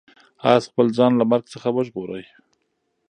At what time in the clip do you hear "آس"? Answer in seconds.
0.53-0.63